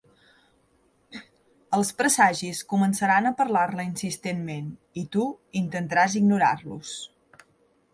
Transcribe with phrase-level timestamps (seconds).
[1.79, 5.31] Els presagis començaran a parlar-ne insistentment, i tu
[5.65, 7.01] intentaràs ignorar-los.